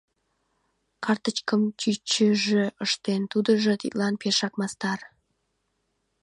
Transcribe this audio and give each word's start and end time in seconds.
Картычкым 1.05 1.61
чӱчӱжӧ 1.79 2.63
ыштен, 2.85 3.21
тудыжо 3.31 3.73
тидлан 3.81 4.13
пешак 4.21 4.53
мастар. 4.59 4.99